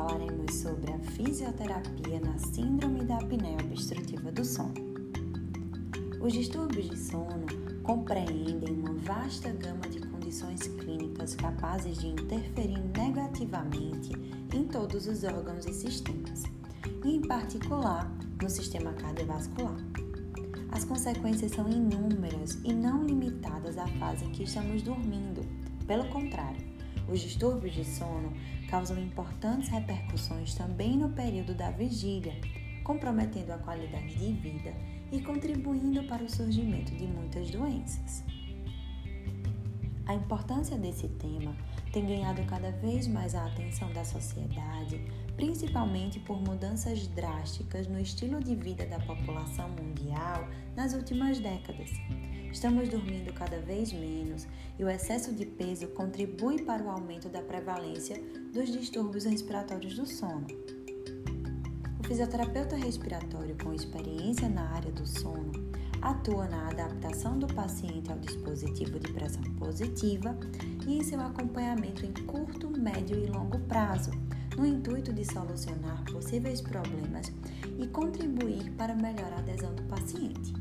[0.00, 4.72] falaremos sobre a fisioterapia na síndrome da apneia obstrutiva do sono.
[6.22, 7.46] Os distúrbios de sono
[7.82, 14.12] compreendem uma vasta gama de condições clínicas capazes de interferir negativamente
[14.54, 16.44] em todos os órgãos e sistemas,
[17.04, 18.10] e em particular
[18.40, 19.76] no sistema cardiovascular.
[20.72, 25.44] As consequências são inúmeras e não limitadas à fase em que estamos dormindo.
[25.86, 26.70] Pelo contrário,
[27.08, 28.32] os distúrbios de sono
[28.70, 32.40] causam importantes repercussões também no período da vigília,
[32.84, 34.72] comprometendo a qualidade de vida
[35.10, 38.22] e contribuindo para o surgimento de muitas doenças.
[40.06, 41.54] A importância desse tema
[41.92, 45.00] tem ganhado cada vez mais a atenção da sociedade,
[45.36, 51.90] principalmente por mudanças drásticas no estilo de vida da população mundial nas últimas décadas.
[52.52, 54.46] Estamos dormindo cada vez menos
[54.78, 58.20] e o excesso de peso contribui para o aumento da prevalência
[58.52, 60.46] dos distúrbios respiratórios do sono.
[61.98, 65.52] O fisioterapeuta respiratório com experiência na área do sono
[66.02, 70.36] atua na adaptação do paciente ao dispositivo de pressão positiva
[70.86, 74.10] e em seu acompanhamento em curto, médio e longo prazo,
[74.56, 77.32] no intuito de solucionar possíveis problemas
[77.78, 80.52] e contribuir para melhorar a adesão do paciente.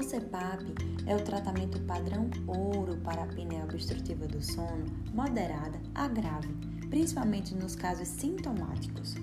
[0.00, 0.64] O CPAP
[1.04, 6.48] é o tratamento padrão ouro para a apneia obstrutiva do sono moderada a grave,
[6.88, 9.14] principalmente nos casos sintomáticos.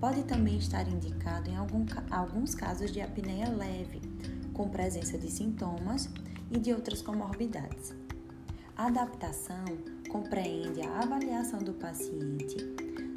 [0.00, 4.02] Pode também estar indicado em algum, alguns casos de apneia leve,
[4.52, 6.10] com presença de sintomas
[6.50, 7.94] e de outras comorbidades.
[8.76, 9.64] A adaptação
[10.08, 12.56] compreende a avaliação do paciente,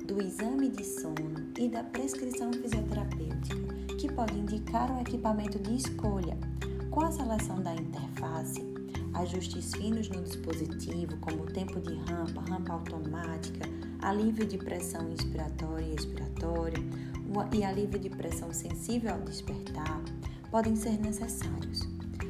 [0.05, 6.37] do exame de sono e da prescrição fisioterapêutica, que pode indicar o equipamento de escolha
[7.11, 8.61] a seleção da interface,
[9.15, 13.65] ajustes finos no dispositivo, como tempo de rampa, rampa automática,
[14.01, 16.81] alívio de pressão inspiratória e expiratória
[17.51, 20.01] e alívio de pressão sensível ao despertar,
[20.49, 21.81] podem ser necessários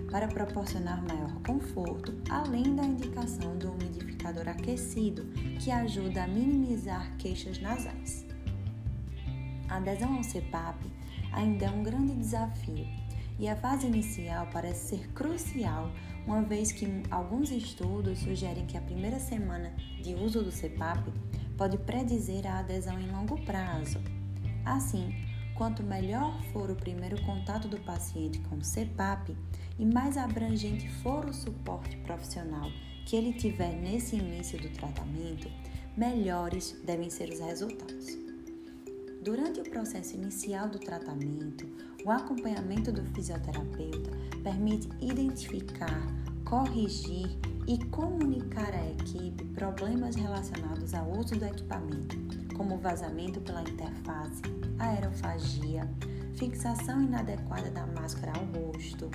[0.10, 5.26] para proporcionar maior conforto, além da indicação do umidificador aquecido,
[5.60, 8.26] que ajuda a minimizar queixas nasais.
[9.70, 10.92] A adesão ao CPAP
[11.34, 13.11] ainda é um grande desafio
[13.42, 15.92] e a fase inicial parece ser crucial,
[16.28, 21.12] uma vez que alguns estudos sugerem que a primeira semana de uso do CPAP
[21.58, 24.00] pode predizer a adesão em longo prazo.
[24.64, 25.16] Assim,
[25.56, 29.36] quanto melhor for o primeiro contato do paciente com o CPAP
[29.80, 32.70] e mais abrangente for o suporte profissional
[33.08, 35.50] que ele tiver nesse início do tratamento,
[35.98, 38.31] melhores devem ser os resultados.
[39.22, 41.70] Durante o processo inicial do tratamento,
[42.04, 44.10] o acompanhamento do fisioterapeuta
[44.42, 46.08] permite identificar,
[46.44, 47.30] corrigir
[47.68, 52.18] e comunicar à equipe problemas relacionados ao uso do equipamento,
[52.58, 54.42] como vazamento pela interface,
[54.80, 55.88] aerofagia,
[56.34, 59.08] fixação inadequada da máscara ao rosto,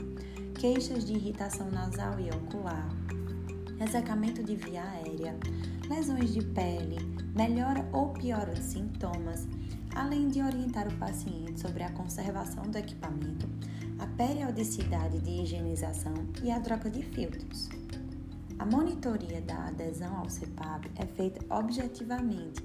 [0.54, 2.88] queixas de irritação nasal e ocular,
[3.76, 5.36] ressecamento de via aérea,
[5.90, 6.98] lesões de pele,
[7.34, 9.48] melhora ou piora de sintomas
[9.96, 13.48] além de orientar o paciente sobre a conservação do equipamento,
[13.98, 16.12] a periodicidade de higienização
[16.42, 17.70] e a troca de filtros.
[18.58, 22.62] A monitoria da adesão ao CPAP é feita objetivamente,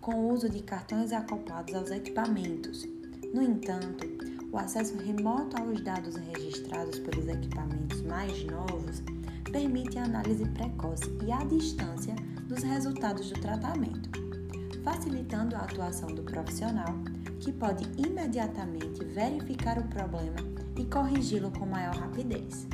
[0.00, 2.88] com o uso de cartões acoplados aos equipamentos.
[3.34, 4.06] No entanto,
[4.50, 9.02] o acesso remoto aos dados registrados pelos equipamentos mais novos
[9.50, 12.14] permite a análise precoce e à distância
[12.48, 14.31] dos resultados do tratamento
[14.82, 16.94] facilitando a atuação do profissional,
[17.40, 20.36] que pode imediatamente verificar o problema
[20.76, 22.66] e corrigi-lo com maior rapidez.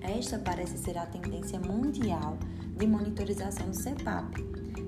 [0.00, 2.38] Esta parece ser a tendência mundial
[2.76, 4.34] de monitorização do CPAP,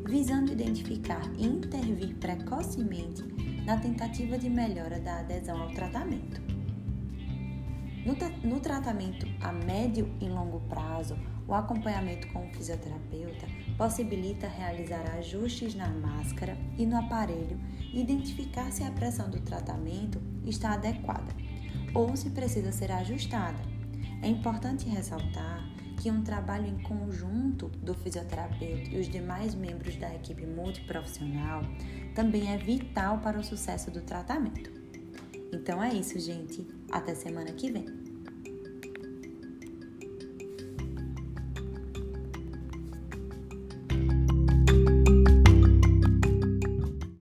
[0.07, 3.23] visando identificar e intervir precocemente
[3.65, 6.54] na tentativa de melhora da adesão ao tratamento.
[8.05, 11.17] No, tratamento a médio e longo prazo,
[11.49, 13.47] o acompanhamento com o fisioterapeuta
[13.79, 17.59] possibilita realizar ajustes na máscara e no aparelho
[17.95, 21.35] e identificar se a pressão do tratamento está adequada
[21.95, 23.59] ou se precisa ser ajustada.
[24.21, 25.67] É importante ressaltar
[25.97, 31.63] que um trabalho em conjunto do fisioterapeuta e os demais membros da equipe multiprofissional
[32.15, 34.84] também é vital para o sucesso do tratamento.
[35.55, 36.67] Então é isso, gente.
[36.91, 38.04] Até semana que vem.